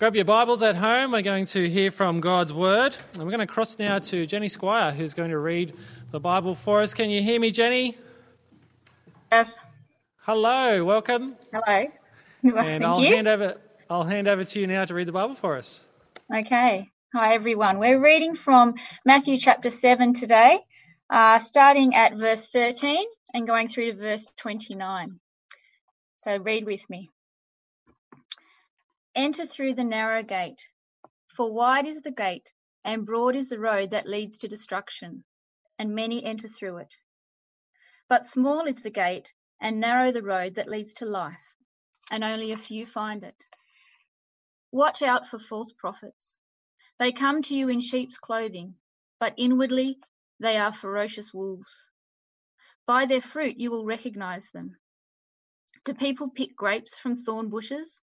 [0.00, 1.12] Grab your Bibles at home.
[1.12, 2.96] We're going to hear from God's Word.
[3.12, 5.74] And we're going to cross now to Jenny Squire, who's going to read
[6.10, 6.94] the Bible for us.
[6.94, 7.98] Can you hear me, Jenny?
[9.30, 9.52] Yes.
[10.22, 11.36] Hello, welcome.
[11.52, 11.84] Hello.
[12.64, 13.14] And I'll you.
[13.14, 13.56] hand over
[13.90, 15.86] I'll hand over to you now to read the Bible for us.
[16.34, 16.88] Okay.
[17.14, 17.78] Hi, everyone.
[17.78, 20.60] We're reading from Matthew chapter 7 today,
[21.10, 23.04] uh, starting at verse 13
[23.34, 25.20] and going through to verse 29.
[26.20, 27.10] So read with me.
[29.16, 30.68] Enter through the narrow gate,
[31.26, 32.52] for wide is the gate,
[32.84, 35.24] and broad is the road that leads to destruction,
[35.76, 36.94] and many enter through it.
[38.08, 41.54] But small is the gate, and narrow the road that leads to life,
[42.08, 43.34] and only a few find it.
[44.70, 46.38] Watch out for false prophets.
[47.00, 48.76] They come to you in sheep's clothing,
[49.18, 49.98] but inwardly
[50.38, 51.86] they are ferocious wolves.
[52.86, 54.76] By their fruit you will recognize them.
[55.84, 58.02] Do people pick grapes from thorn bushes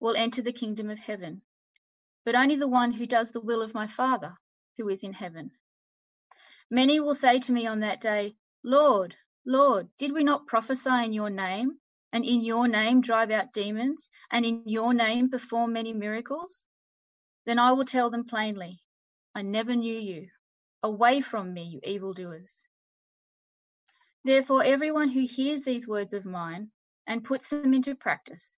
[0.00, 1.42] will enter the kingdom of heaven,
[2.24, 4.34] but only the one who does the will of my Father
[4.76, 5.50] who is in heaven.
[6.70, 9.14] Many will say to me on that day, Lord,
[9.46, 11.78] Lord, did we not prophesy in your name,
[12.12, 16.66] and in your name drive out demons, and in your name perform many miracles?
[17.46, 18.80] Then I will tell them plainly,
[19.34, 20.28] I never knew you.
[20.82, 22.64] Away from me, you evildoers.
[24.24, 26.70] Therefore, everyone who hears these words of mine
[27.06, 28.58] and puts them into practice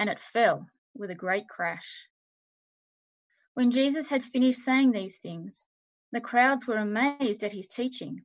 [0.00, 0.66] and it fell
[0.96, 2.06] with a great crash.
[3.52, 5.66] When Jesus had finished saying these things,
[6.10, 8.22] the crowds were amazed at his teaching,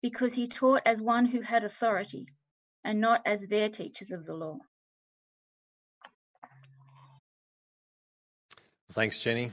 [0.00, 2.26] because he taught as one who had authority,
[2.84, 4.56] and not as their teachers of the law.
[8.92, 9.50] Thanks, Jenny.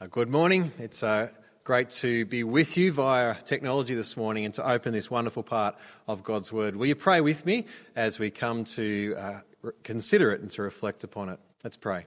[0.00, 0.72] Uh, good morning.
[0.80, 1.28] It's uh,
[1.62, 5.76] great to be with you via technology this morning and to open this wonderful part
[6.08, 6.74] of God's Word.
[6.74, 9.40] Will you pray with me as we come to uh,
[9.82, 11.40] consider it and to reflect upon it?
[11.64, 12.06] Let's pray.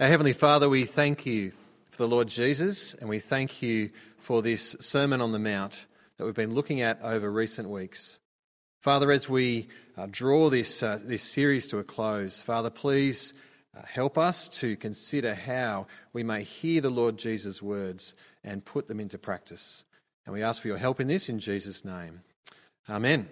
[0.00, 1.52] Our Heavenly Father, we thank you
[1.90, 5.86] for the Lord Jesus and we thank you for this Sermon on the Mount
[6.16, 8.18] that we've been looking at over recent weeks.
[8.80, 13.32] Father, as we uh, draw this, uh, this series to a close, Father, please
[13.76, 18.86] uh, help us to consider how we may hear the Lord Jesus' words and put
[18.86, 19.84] them into practice.
[20.26, 22.22] And we ask for your help in this in Jesus' name.
[22.88, 23.28] Amen.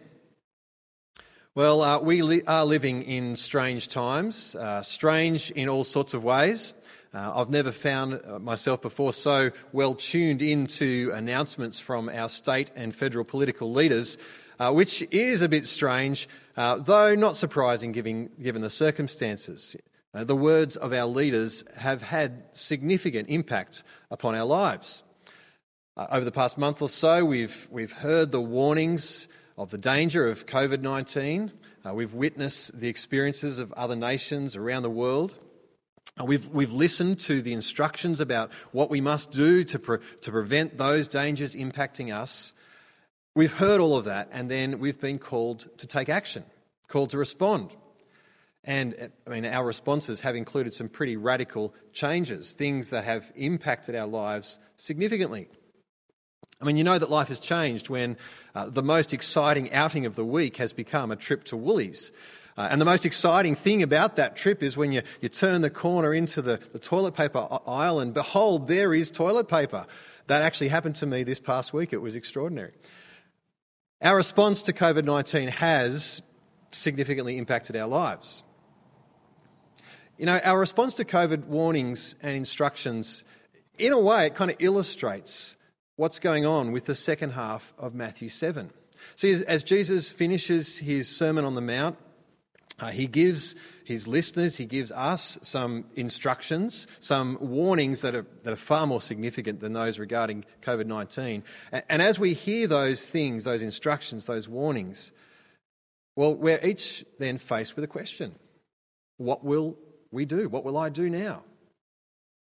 [1.55, 6.25] Well, uh, we li- are living in strange times, uh, strange in all sorts of
[6.25, 6.73] ways.
[7.13, 12.71] Uh, I've never found uh, myself before so well tuned into announcements from our state
[12.75, 14.17] and federal political leaders,
[14.59, 16.27] uh, which is a bit strange,
[16.57, 19.77] uh, though not surprising given, given the circumstances.
[20.15, 25.03] The words of our leaders have had significant impact upon our lives.
[25.99, 29.29] Over the past month or so, we've, we've heard the warnings
[29.63, 31.53] of the danger of COVID 19.
[31.87, 35.35] Uh, we've witnessed the experiences of other nations around the world.
[36.21, 40.31] Uh, We've, we've listened to the instructions about what we must do to, pre- to
[40.33, 42.55] prevent those dangers impacting us.
[43.37, 46.45] We've heard all of that, and then we've been called to take action,
[46.89, 47.75] called to respond.
[48.65, 53.95] And I mean, our responses have included some pretty radical changes, things that have impacted
[53.95, 55.49] our lives significantly.
[56.63, 58.17] I mean, you know that life has changed when
[58.55, 62.13] uh, the most exciting outing of the week has become a trip to Woolies.
[62.57, 65.71] Uh, and the most exciting thing about that trip is when you, you turn the
[65.71, 69.87] corner into the, the toilet paper aisle and behold, there is toilet paper.
[70.29, 71.93] That actually happened to me this past week.
[71.93, 72.73] It was extraordinary.
[74.01, 76.23] Our response to COVID 19 has
[76.71, 78.45] significantly impacted our lives.
[80.17, 83.25] You know, our response to COVID warnings and instructions,
[83.79, 85.57] in a way, it kind of illustrates
[85.97, 88.71] what's going on with the second half of Matthew 7.
[89.17, 91.97] See, as, Jesus finishes his Sermon on the Mount,
[92.81, 93.55] Uh, he gives
[93.85, 99.01] his listeners, he gives us some instructions, some warnings that are, that are far more
[99.01, 101.45] significant than those regarding COVID 19.
[101.71, 105.13] And, and as we hear those things, those instructions, those warnings,
[106.17, 108.35] well, we're each then faced with a question
[109.19, 109.79] What will
[110.11, 110.49] we do?
[110.49, 111.45] What will I do now?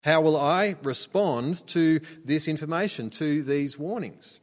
[0.07, 4.39] How will I respond to this information, to these warnings?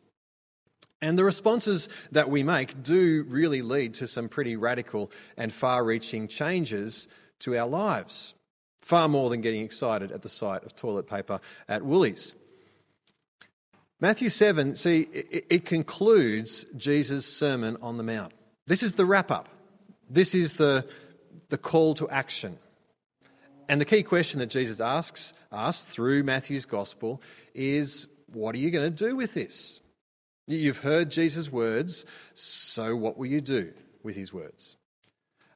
[1.02, 5.86] And the responses that we make do really lead to some pretty radical and far
[5.86, 7.08] reaching changes
[7.40, 8.36] to our lives,
[8.82, 11.40] far more than getting excited at the sight of toilet paper
[11.70, 12.36] at Woolies.
[14.02, 18.34] Matthew 7, see, it, concludes Jesus' Sermon on the Mount.
[18.68, 19.48] This is the wrap up,
[20.10, 20.86] this is the,
[21.48, 22.60] the call to action.
[23.70, 27.22] And the key question that Jesus asks us through Matthew's Gospel
[27.54, 29.82] is what are you going to do with this?
[30.48, 33.74] You've heard Jesus' words, so what will you do
[34.04, 34.76] with his words?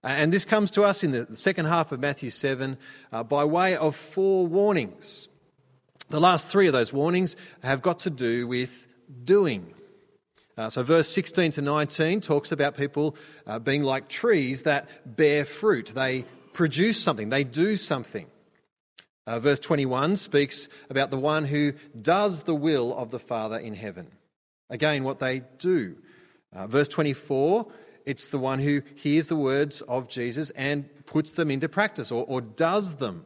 [0.03, 2.77] And this comes to us in the second half of Matthew 7
[3.11, 5.27] uh, by way of four warnings.
[6.09, 8.87] The last three of those warnings have got to do with
[9.25, 9.73] doing.
[10.57, 13.15] Uh, so, verse 16 to 19 talks about people
[13.45, 15.87] uh, being like trees that bear fruit.
[15.87, 16.25] They
[16.57, 18.25] produce something, they do something.
[19.27, 23.75] Uh, verse 21 speaks about the one who does the will of the Father in
[23.75, 24.07] heaven.
[24.69, 25.97] Again, what they do.
[26.51, 27.67] Uh, verse 24,
[28.05, 32.25] it's the one who hears the words of Jesus and puts them into practice or,
[32.27, 33.25] or does them.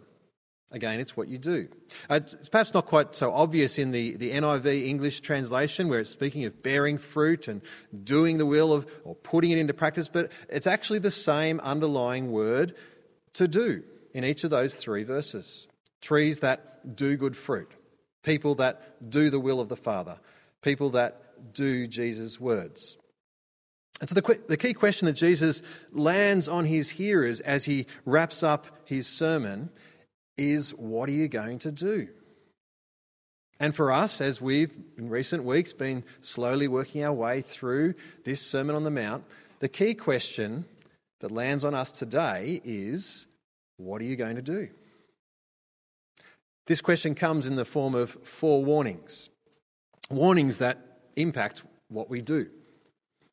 [0.73, 1.67] Again, it's what you do.
[2.09, 6.09] Uh, it's perhaps not quite so obvious in the, the NIV English translation where it's
[6.09, 7.61] speaking of bearing fruit and
[8.03, 12.31] doing the will of, or putting it into practice, but it's actually the same underlying
[12.31, 12.73] word
[13.33, 13.83] to do
[14.13, 15.67] in each of those three verses.
[16.01, 17.71] Trees that do good fruit,
[18.23, 20.17] people that do the will of the Father,
[20.61, 22.97] people that do Jesus' words.
[23.99, 25.61] And so, the, the key question that Jesus
[25.91, 29.69] lands on his hearers as he wraps up his sermon
[30.37, 32.07] is what are you going to do?
[33.59, 37.93] And for us, as we've in recent weeks been slowly working our way through
[38.23, 39.23] this Sermon on the Mount,
[39.59, 40.65] the key question
[41.21, 43.27] that lands on us today is
[43.77, 44.69] what are you going to do?
[46.67, 49.29] This question comes in the form of four warnings.
[50.09, 52.47] Warnings that impact what we do.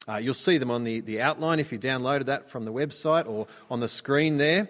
[0.09, 3.29] Uh, you'll see them on the, the outline if you downloaded that from the website
[3.29, 4.69] or on the screen there.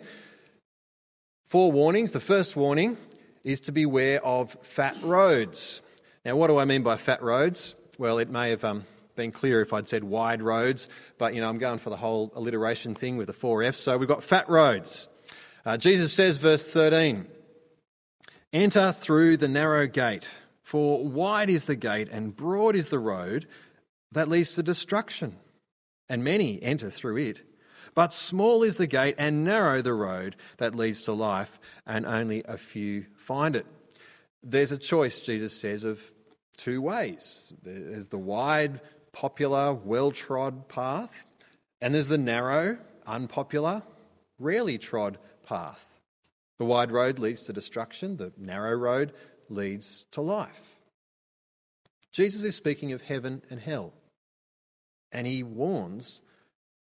[1.47, 2.13] Four warnings.
[2.13, 2.97] The first warning
[3.45, 5.81] is to beware of fat roads.
[6.25, 7.75] Now, what do I mean by fat roads?
[7.99, 8.85] Well, it may have um,
[9.19, 10.89] been clearer if I'd said wide roads,
[11.19, 13.79] but you know, I'm going for the whole alliteration thing with the four F's.
[13.79, 15.09] So we've got fat roads.
[15.67, 17.27] Uh, Jesus says, verse 13,
[18.55, 20.31] enter through the narrow gate.
[20.63, 23.47] For wide is the gate and broad is the road
[24.13, 25.37] that leads to destruction,
[26.09, 27.43] and many enter through it.
[27.95, 32.45] But small is the gate and narrow the road that leads to life, and only
[32.45, 33.67] a few find it.
[34.43, 36.01] There's a choice, Jesus says, of
[36.59, 38.81] two ways there's the wide,
[39.19, 41.27] popular, well trod path,
[41.81, 43.83] and there's the narrow, unpopular,
[44.39, 45.85] rarely trod path.
[46.59, 49.13] The wide road leads to destruction, the narrow road
[49.49, 50.77] leads to life.
[52.13, 53.93] Jesus is speaking of heaven and hell,
[55.11, 56.23] and he warns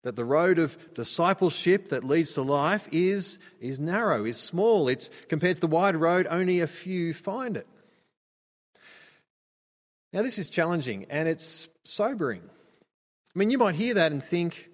[0.05, 4.87] that the road of discipleship that leads to life is, is narrow, is small.
[4.87, 7.67] It's compared to the wide road, only a few find it.
[10.13, 12.41] Now, this is challenging and it's sobering.
[13.33, 14.69] I mean, you might hear that and think,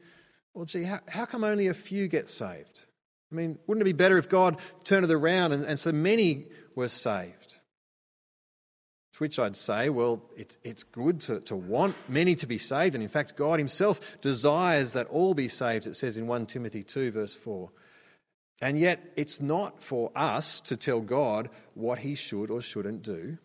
[0.53, 2.85] well, gee, how, how come only a few get saved?
[3.31, 6.47] I mean, wouldn't it be better if God turned it around and, and so many
[6.75, 7.59] were saved?
[9.13, 12.95] To which I'd say, well, it's, it's good to, to want many to be saved.
[12.95, 16.83] And in fact, God Himself desires that all be saved, it says in 1 Timothy
[16.83, 17.69] 2, verse 4.
[18.61, 23.37] And yet, it's not for us to tell God what He should or shouldn't do.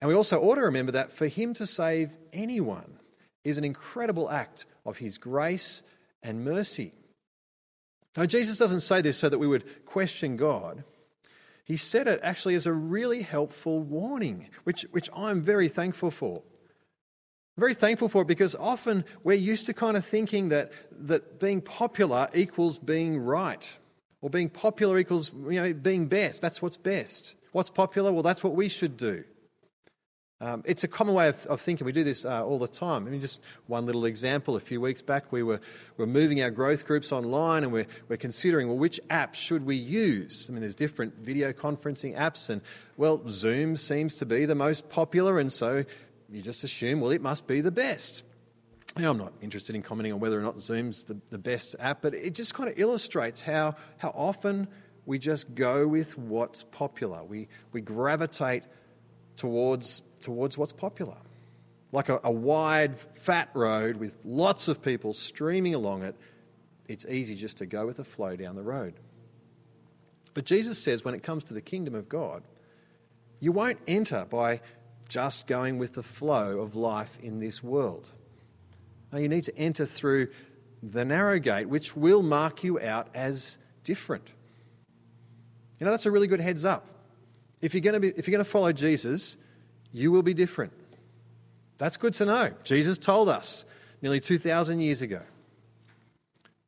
[0.00, 2.98] And we also ought to remember that for Him to save anyone
[3.44, 5.82] is an incredible act of His grace
[6.22, 6.92] and mercy.
[8.16, 10.84] Now, Jesus doesn't say this so that we would question God.
[11.64, 16.42] He said it actually as a really helpful warning, which, which I'm very thankful for.
[17.56, 20.72] I'm very thankful for it because often we're used to kind of thinking that,
[21.06, 23.76] that being popular equals being right,
[24.20, 26.42] or being popular equals you know, being best.
[26.42, 27.36] That's what's best.
[27.52, 28.12] What's popular?
[28.12, 29.24] Well, that's what we should do.
[30.42, 31.84] Um, it's a common way of, of thinking.
[31.84, 33.06] We do this uh, all the time.
[33.06, 34.56] I mean, just one little example.
[34.56, 35.60] A few weeks back, we were,
[35.98, 39.76] were moving our growth groups online and we're, we're considering, well, which app should we
[39.76, 40.48] use?
[40.48, 42.62] I mean, there's different video conferencing apps, and,
[42.96, 45.84] well, Zoom seems to be the most popular, and so
[46.30, 48.22] you just assume, well, it must be the best.
[48.96, 52.00] Now, I'm not interested in commenting on whether or not Zoom's the, the best app,
[52.00, 54.68] but it just kind of illustrates how, how often
[55.04, 57.22] we just go with what's popular.
[57.22, 58.64] We, we gravitate
[59.36, 61.16] towards, towards what's popular.
[61.92, 66.14] Like a, a wide, fat road with lots of people streaming along it,
[66.88, 68.94] it's easy just to go with the flow down the road.
[70.34, 72.42] But Jesus says when it comes to the kingdom of God,
[73.40, 74.60] you won't enter by
[75.08, 78.08] just going with the flow of life in this world.
[79.12, 80.28] No, you need to enter through
[80.82, 84.30] the narrow gate, which will mark you out as different.
[85.78, 86.86] You know, that's a really good heads up.
[87.60, 89.36] If you're going to, be, if you're going to follow Jesus,
[89.92, 90.72] you will be different.
[91.78, 92.52] That's good to know.
[92.62, 93.64] Jesus told us
[94.02, 95.22] nearly 2,000 years ago.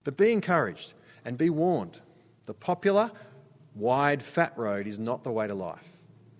[0.04, 2.00] But be encouraged and be warned.
[2.46, 3.10] The popular,
[3.74, 5.88] wide, fat road is not the way to life,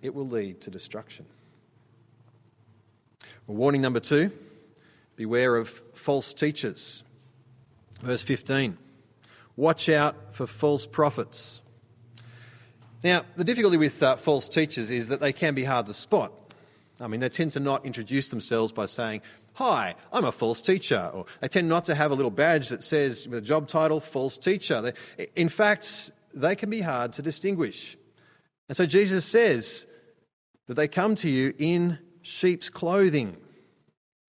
[0.02, 1.26] it will lead to destruction.
[3.46, 4.30] Well, warning number two
[5.16, 7.04] beware of false teachers.
[8.00, 8.78] Verse 15
[9.56, 11.60] Watch out for false prophets.
[13.04, 16.32] Now, the difficulty with uh, false teachers is that they can be hard to spot.
[17.02, 19.22] I mean, they tend to not introduce themselves by saying,
[19.54, 21.10] Hi, I'm a false teacher.
[21.12, 24.00] Or they tend not to have a little badge that says, with a job title,
[24.00, 24.80] false teacher.
[24.80, 27.98] They, in fact, they can be hard to distinguish.
[28.68, 29.86] And so Jesus says
[30.68, 33.36] that they come to you in sheep's clothing.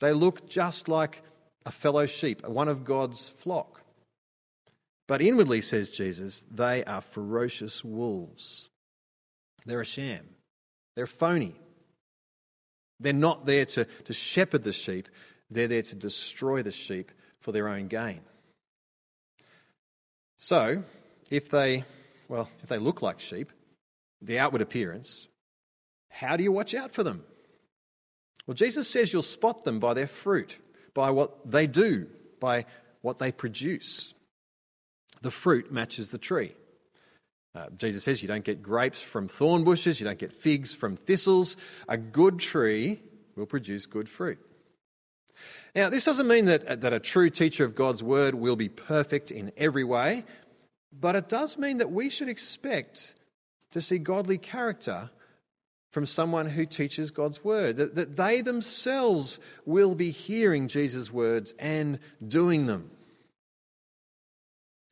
[0.01, 1.21] They look just like
[1.65, 3.81] a fellow sheep, one of God's flock.
[5.07, 8.69] But inwardly, says Jesus, they are ferocious wolves.
[9.65, 10.25] They're a sham,
[10.95, 11.55] they're phony.
[13.03, 15.09] They're not there to, to shepherd the sheep,
[15.51, 18.21] they're there to destroy the sheep for their own gain.
[20.37, 20.83] So,
[21.29, 21.83] if they,
[22.27, 23.51] well, if they look like sheep,
[24.21, 25.27] the outward appearance,
[26.09, 27.23] how do you watch out for them?
[28.47, 30.57] Well, Jesus says you'll spot them by their fruit,
[30.93, 32.07] by what they do,
[32.39, 32.65] by
[33.01, 34.13] what they produce.
[35.21, 36.53] The fruit matches the tree.
[37.55, 40.95] Uh, Jesus says you don't get grapes from thorn bushes, you don't get figs from
[40.95, 41.55] thistles.
[41.87, 42.99] A good tree
[43.35, 44.39] will produce good fruit.
[45.75, 49.31] Now, this doesn't mean that, that a true teacher of God's word will be perfect
[49.31, 50.23] in every way,
[50.91, 53.15] but it does mean that we should expect
[53.71, 55.09] to see godly character
[55.91, 61.53] from someone who teaches God's word, that, that they themselves will be hearing Jesus' words
[61.59, 62.89] and doing them.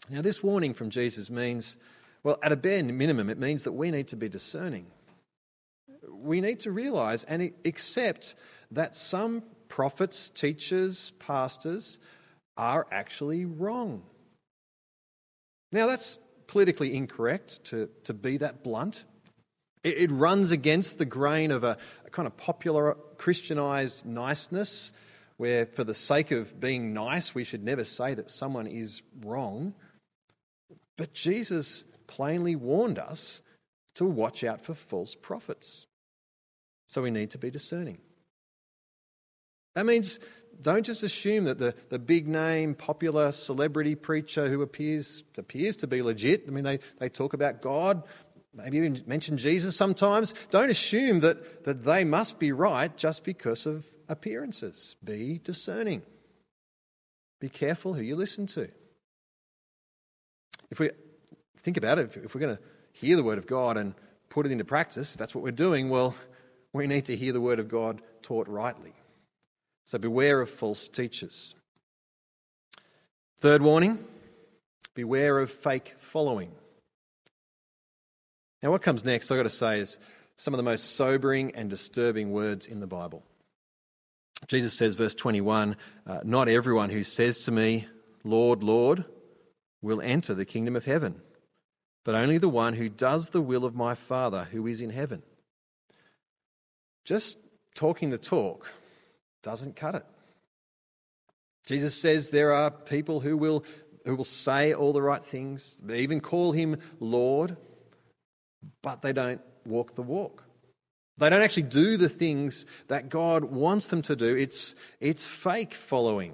[0.10, 1.78] Now, this warning from Jesus means
[2.24, 4.86] well, at a bare minimum, it means that we need to be discerning.
[6.10, 8.36] We need to realize and accept
[8.72, 12.00] that some prophets, teachers, pastors
[12.58, 14.04] are actually wrong.
[15.72, 19.06] Now, that's politically incorrect to, to be that blunt.
[19.84, 24.94] It, it runs against the grain of a, a kind of popular Christianized niceness,
[25.38, 29.74] where for the sake of being nice, we should never say that someone is wrong.
[30.98, 33.42] But Jesus plainly warned us
[33.96, 35.88] to watch out for false prophets.
[36.90, 38.00] So we need to be discerning.
[39.76, 40.20] That means
[40.62, 45.88] don't just assume that the, the big name, popular celebrity preacher who appears, appears to
[45.88, 48.04] be legit, I mean, they, they talk about God,
[48.54, 50.34] maybe even mention Jesus sometimes.
[50.50, 54.98] Don't assume that, that they must be right just because of appearances.
[55.02, 56.04] Be discerning.
[57.40, 58.70] Be careful who you listen to.
[60.70, 60.92] If we
[61.62, 63.94] think about it, if, we're going to hear the word of God and
[64.30, 66.16] put it into practice, that's what we're doing, well,
[66.74, 68.94] we need to hear the word of God taught rightly.
[69.86, 71.56] So beware of false teachers.
[73.40, 74.00] Third warning
[74.94, 76.52] beware of fake following.
[78.62, 79.98] Now, what comes next, I've got to say, is
[80.38, 83.24] some of the most sobering and disturbing words in the Bible.
[84.48, 85.76] Jesus says, verse 21
[86.06, 87.88] uh, Not everyone who says to me,
[88.24, 89.06] Lord, Lord,
[89.82, 91.22] will enter the kingdom of heaven
[92.04, 95.24] but only the one who does the will of my Father who is in heaven.
[97.06, 97.38] Just
[97.76, 98.72] talking the talk
[99.44, 100.06] doesn't cut it.
[101.66, 103.64] Jesus says there are people who will,
[104.06, 107.58] who will say all the right things, they even call him Lord,
[108.82, 110.44] but they don't walk the walk.
[111.18, 114.36] They don't actually do the things that God wants them to do.
[114.36, 116.34] It's, it's fake following.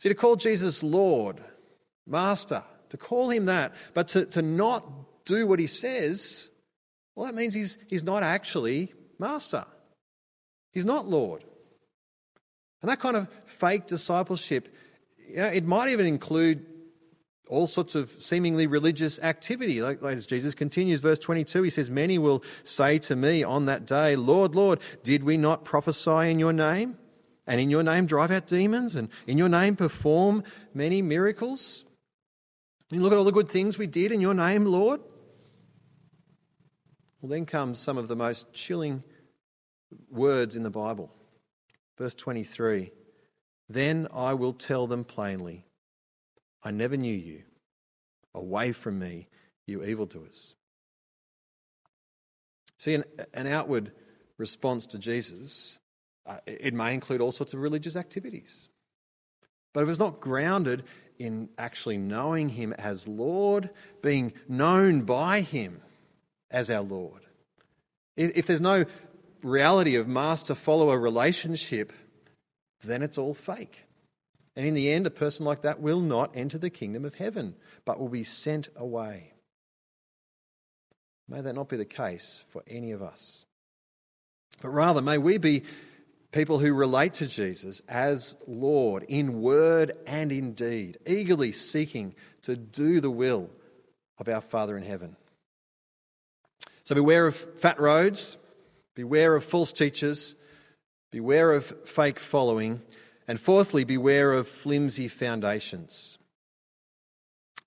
[0.00, 1.42] See, to call Jesus Lord,
[2.06, 4.84] Master, to call him that, but to, to not
[5.24, 6.50] do what he says,
[7.14, 9.64] well, that means he's, he's not actually master.
[10.72, 11.44] He's not Lord.
[12.82, 14.68] And that kind of fake discipleship,
[15.28, 16.66] you know, it might even include
[17.48, 19.82] all sorts of seemingly religious activity.
[19.82, 23.86] Like, as Jesus continues, verse 22, he says, Many will say to me on that
[23.86, 26.98] day, Lord, Lord, did we not prophesy in your name?
[27.46, 31.84] and in your name drive out demons, and in your name perform many miracles?
[32.90, 35.00] Mean, look at all the good things we did in your name, Lord.
[37.20, 39.02] Well, then comes some of the most chilling
[40.10, 41.10] words in the Bible.
[41.96, 42.92] Verse 23
[43.68, 45.64] Then I will tell them plainly,
[46.62, 47.42] I never knew you.
[48.34, 49.28] Away from me,
[49.64, 50.56] you evildoers.
[52.78, 53.92] See, an, an outward
[54.38, 55.78] response to Jesus,
[56.26, 58.68] uh, it may include all sorts of religious activities.
[59.72, 60.84] But if it's not grounded
[61.18, 63.70] in actually knowing Him as Lord,
[64.02, 65.80] being known by Him
[66.50, 67.22] as our Lord,
[68.16, 68.84] if there's no
[69.42, 71.92] reality of master follower relationship,
[72.82, 73.84] then it's all fake.
[74.56, 77.56] And in the end, a person like that will not enter the kingdom of heaven,
[77.84, 79.32] but will be sent away.
[81.28, 83.46] May that not be the case for any of us.
[84.60, 85.64] But rather, may we be
[86.34, 92.12] people who relate to Jesus as Lord in word and in deed, eagerly seeking
[92.42, 93.48] to do the will
[94.18, 95.16] of our Father in heaven.
[96.82, 98.36] So beware of fat roads,
[98.96, 100.34] beware of false teachers,
[101.12, 102.82] beware of fake following,
[103.28, 106.18] and fourthly, beware of flimsy foundations.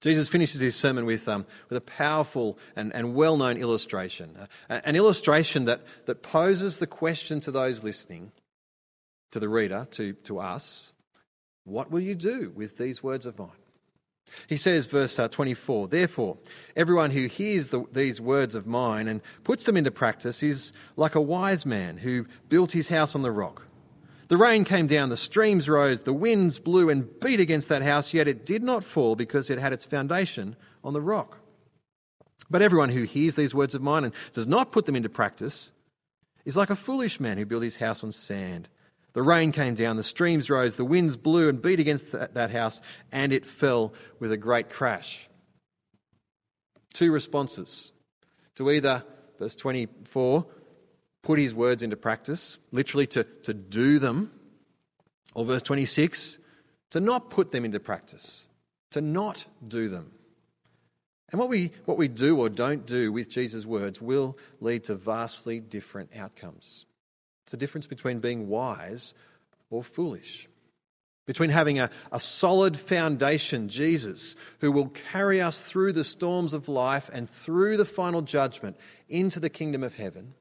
[0.02, 4.36] Jesus finishes his sermon with, um, with a powerful and, and well known illustration.
[4.70, 8.34] Uh, an illustration that, that poses the question to those listening,
[9.32, 10.94] to the reader, to, to us
[11.68, 13.50] what will you do with these words of mine?
[14.48, 16.38] He says, verse uh, 24, Therefore,
[16.78, 21.16] everyone who hears the, these words of mine and puts them into practice is like
[21.16, 23.64] a wise man who built his house on the rock.
[24.30, 28.14] The rain came down, the streams rose, the winds blew and beat against that house,
[28.14, 30.56] yet it did not fall because it had its foundation
[30.86, 31.40] on the rock.
[32.50, 35.74] But everyone who hears these words of mine and does not put them into practice
[36.46, 38.70] is like a foolish man who built his house on sand.
[39.18, 42.82] The rain came down, the streams rose, the winds blew and beat against that house,
[43.12, 45.28] and it fell with a great crash.
[46.94, 47.94] Two responses
[48.58, 49.04] to either,
[49.40, 50.46] verse 24,
[51.24, 54.32] put his words into practice, literally to, to do them,
[55.34, 56.38] or verse 26,
[56.92, 58.46] to not put them into practice,
[58.92, 60.12] to not do them.
[61.32, 64.94] And what we, what we do or don't do with Jesus' words will lead to
[64.94, 66.86] vastly different outcomes.
[67.48, 69.14] It's the difference between being wise
[69.70, 70.50] or foolish,
[71.26, 76.68] between having a, a solid foundation, Jesus, who will carry us through the storms of
[76.68, 78.76] life and through the final judgment
[79.08, 80.34] into the kingdom of heaven,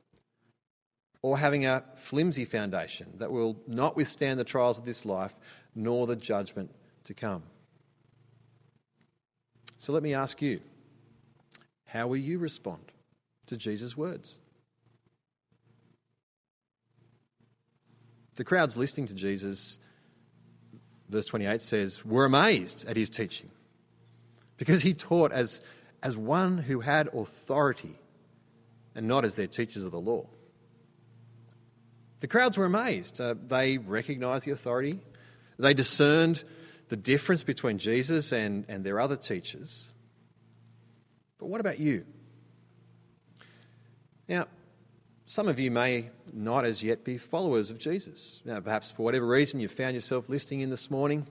[1.23, 5.37] or having a flimsy foundation that will not withstand the trials of this life
[5.77, 7.45] nor the judgment to come.
[9.79, 10.59] So let me ask you
[11.85, 12.91] how will you respond
[13.47, 14.41] to Jesus' words?
[18.37, 19.79] The crowds listening to Jesus,
[21.09, 23.51] verse 28 says, were amazed at his teaching
[24.57, 25.61] because he taught as,
[26.03, 27.99] as one who had authority
[28.95, 30.27] and not as their teachers of the law.
[32.21, 33.21] The crowds were amazed.
[33.21, 35.01] Uh, they recognized the authority,
[35.59, 36.45] they discerned
[36.89, 39.91] the difference between Jesus and, and their other teachers.
[41.39, 42.07] But what about you?
[44.29, 44.47] Now,
[45.27, 48.41] some of you may not as yet be followers of Jesus.
[48.45, 51.27] Now, perhaps for whatever reason you found yourself listening in this morning.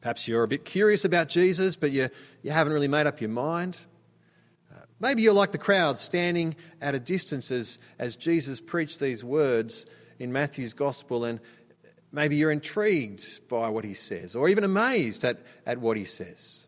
[0.00, 2.08] Perhaps you're a bit curious about Jesus, but you,
[2.42, 3.78] you haven't really made up your mind.
[4.74, 9.22] Uh, maybe you're like the crowd standing at a distance as, as Jesus preached these
[9.22, 9.84] words
[10.18, 11.40] in Matthew's gospel, and
[12.12, 16.66] maybe you're intrigued by what he says, or even amazed at, at what he says.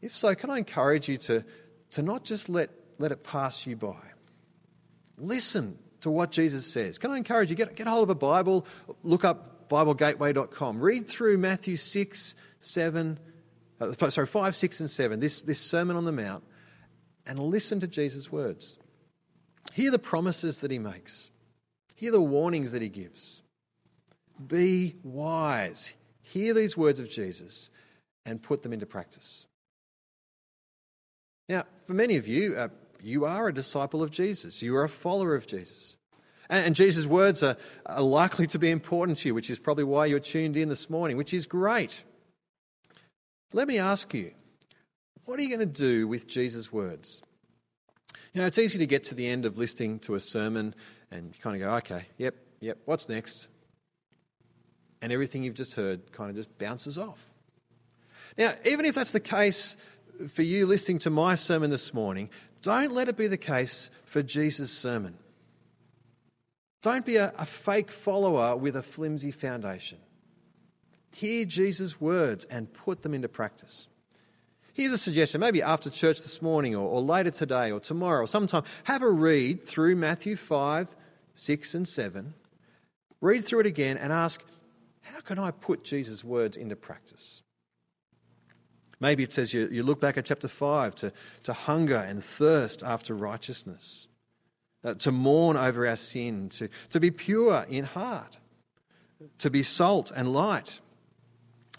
[0.00, 1.44] If so, can I encourage you to,
[1.90, 4.07] to not just let, let it pass you by?
[5.18, 6.98] Listen to what Jesus says.
[6.98, 8.66] Can I encourage you, get, get hold of a Bible,
[9.02, 13.18] look up BibleGateway.com, read through Matthew 6, 7,
[13.80, 16.44] uh, sorry, 5, 6, and 7, this, this Sermon on the Mount
[17.26, 18.78] and listen to Jesus' words.
[19.74, 21.30] Hear the promises that he makes,
[21.94, 23.42] hear the warnings that he gives.
[24.44, 25.94] Be wise.
[26.22, 27.70] Hear these words of Jesus
[28.24, 29.46] and put them into practice.
[31.48, 32.68] Now, for many of you, uh,
[33.02, 35.96] you are a disciple of Jesus, you are a follower of Jesus.
[36.50, 37.56] And, and Jesus' words are,
[37.86, 40.88] are likely to be important to you, which is probably why you're tuned in this
[40.88, 42.02] morning, which is great.
[43.52, 44.32] Let me ask you
[45.24, 47.20] what are you going to do with Jesus' words?
[48.32, 50.74] You know, it's easy to get to the end of listening to a sermon
[51.10, 53.48] and kind of go, okay, yep, yep, what's next?
[55.02, 57.30] And everything you've just heard kind of just bounces off.
[58.38, 59.76] Now, even if that's the case
[60.32, 62.30] for you listening to my sermon this morning,
[62.62, 65.18] don't let it be the case for Jesus' sermon.
[66.82, 69.98] Don't be a, a fake follower with a flimsy foundation.
[71.10, 73.88] Hear Jesus' words and put them into practice.
[74.72, 78.26] Here's a suggestion maybe after church this morning or, or, later today or tomorrow or
[78.28, 80.94] sometime, have a read through Matthew 5,
[81.34, 82.34] 6, and 7.
[83.20, 84.44] Read through it again and ask,
[85.00, 87.42] how can I put Jesus' words into practice?
[89.00, 91.12] Maybe it says you, you look back at chapter 5 to,
[91.44, 94.08] to hunger and thirst after righteousness,
[94.82, 98.38] uh, to mourn over our sin, to, to be pure in heart,
[99.38, 100.80] to be salt and light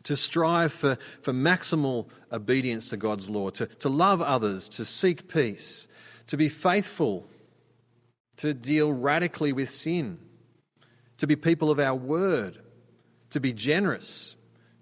[0.03, 5.27] to strive for, for maximal obedience to God's law, to, to love others, to seek
[5.27, 5.87] peace,
[6.27, 7.27] to be faithful,
[8.37, 10.17] to deal radically with sin,
[11.17, 12.59] to be people of our word,
[13.31, 14.35] to be generous,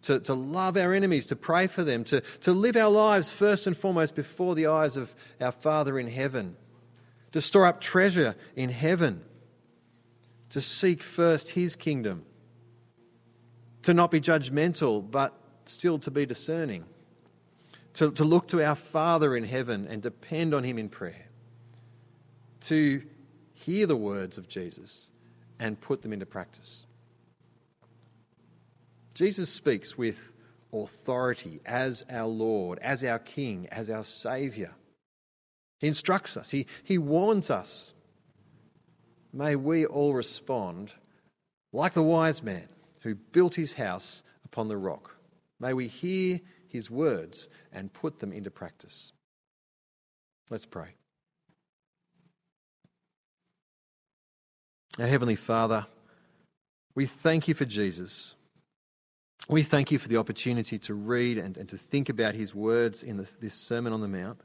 [0.07, 3.67] to, to love our enemies, to pray for them, to, to live our lives first
[3.67, 6.55] and foremost before the eyes of our Father in heaven,
[7.31, 9.23] to store up treasure in heaven,
[10.49, 12.25] to seek first His kingdom
[13.83, 15.33] to not be judgmental, but
[15.65, 16.85] still to be discerning,
[17.93, 21.27] to, to look to our Father in heaven and depend on Him in prayer,
[22.61, 23.01] to
[23.53, 25.11] hear the words of Jesus
[25.59, 26.86] and put them into practice.
[29.17, 30.31] Jesus speaks with
[30.71, 34.69] authority as our Lord, as our King, as our Saviour.
[35.79, 37.95] He instructs us, He, he warns us.
[39.33, 40.93] May we all respond
[41.73, 42.69] like the wise man
[43.01, 45.17] who built his house upon the rock.
[45.59, 49.13] May we hear his words and put them into practice.
[50.51, 50.89] Let's pray.
[54.99, 55.87] Our Heavenly Father,
[56.93, 58.35] we thank you for Jesus.
[59.49, 63.01] We thank you for the opportunity to read and, and to think about his words
[63.01, 64.41] in this, this Sermon on the Mount.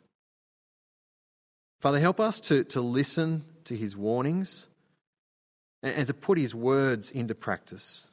[1.81, 4.69] Father, help us to, to listen to his warnings
[5.83, 8.07] and, and to put his words into practice.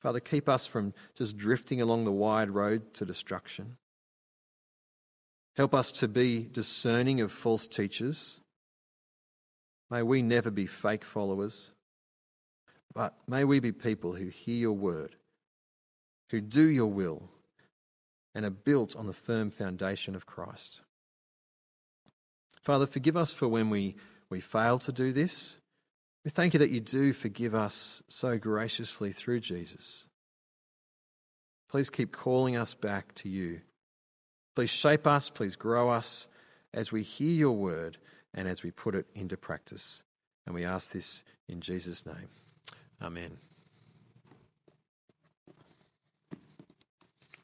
[0.00, 3.78] Father, keep us from just drifting along the wide road to destruction.
[5.56, 8.40] Help us to be discerning of false teachers.
[9.90, 11.72] May we never be fake followers,
[12.94, 15.16] but may we be people who hear your word,
[16.30, 17.30] who do your will,
[18.34, 20.82] and are built on the firm foundation of Christ.
[22.62, 23.96] Father, forgive us for when we,
[24.30, 25.58] we fail to do this
[26.28, 30.06] we thank you that you do forgive us so graciously through Jesus.
[31.70, 33.62] Please keep calling us back to you.
[34.54, 36.28] Please shape us, please grow us
[36.74, 37.96] as we hear your word
[38.34, 40.02] and as we put it into practice.
[40.44, 42.28] And we ask this in Jesus' name.
[43.00, 43.47] Amen.